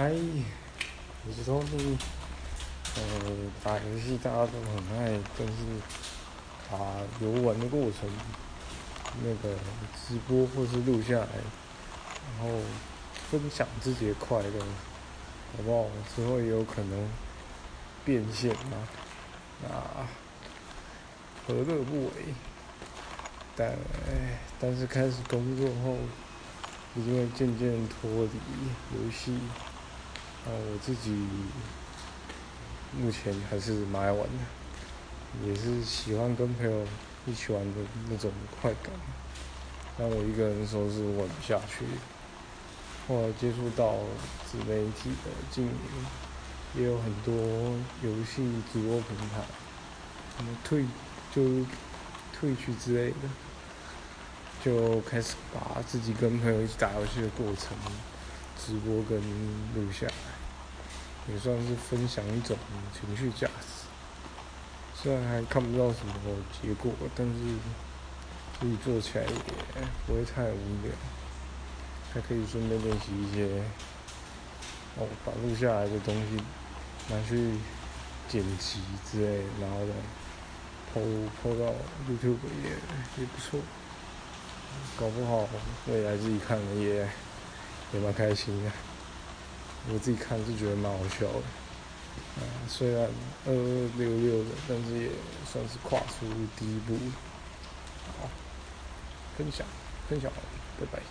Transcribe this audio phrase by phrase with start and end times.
[0.00, 1.76] 嗨，有时候是，
[2.96, 3.02] 呃，
[3.62, 5.52] 打游戏大家都很爱，但是
[6.70, 6.78] 把
[7.20, 8.08] 游玩的过程
[9.22, 9.54] 那个
[10.08, 11.28] 直播或是录下来，
[12.32, 12.48] 然后
[13.30, 14.60] 分享自己的快乐，
[15.54, 15.90] 好不好？
[16.16, 17.06] 之后也有可能
[18.02, 18.78] 变现嘛，
[19.62, 19.68] 那
[21.46, 22.12] 何乐不为？
[23.54, 23.76] 但
[24.58, 25.98] 但是开始工作后，
[26.96, 28.30] 一定会渐渐脱离
[28.96, 29.38] 游戏。
[30.46, 31.10] 呃，我自己
[32.98, 36.86] 目前还是蛮爱玩的，也是喜欢跟朋友
[37.26, 38.92] 一起玩的那种快感。
[39.98, 41.84] 但我一个人的时候是玩不下去。
[43.06, 43.96] 后来接触到
[44.50, 45.72] 自媒体的经营，
[46.76, 47.34] 也有很多
[48.02, 49.42] 游戏直播平台，
[50.36, 50.84] 什么退
[51.34, 51.42] 就
[52.32, 53.16] 退去之类的，
[54.64, 57.76] 就开始把自己跟朋友一起打游戏的过程。
[58.70, 59.20] 直播跟
[59.74, 62.56] 录下来，也算是分享一种
[62.94, 63.66] 情绪价值。
[64.94, 66.14] 虽然还看不到什么
[66.62, 67.34] 结果，但是
[68.60, 69.30] 自己做起来也
[70.06, 70.92] 不会太无聊，
[72.14, 73.60] 还可以顺便练习一些
[74.96, 76.40] 哦，把录下来的东西
[77.08, 77.58] 拿去
[78.28, 78.78] 剪辑
[79.10, 79.92] 之类，然后再
[80.94, 81.00] 抛
[81.42, 81.74] 抛到
[82.08, 82.70] YouTube 也
[83.18, 83.58] 也不错。
[84.96, 85.48] 搞不好
[85.88, 87.08] 未来自己看了也。
[87.92, 88.70] 也蛮开心的，
[89.92, 91.42] 我自己看是觉得蛮好笑的，
[92.36, 93.08] 啊，虽然
[93.46, 95.10] 二二六六的，但是也
[95.50, 96.96] 算是跨出第一步，
[98.20, 98.28] 好，
[99.36, 99.66] 分享，
[100.08, 100.30] 分享，
[100.78, 101.02] 拜拜。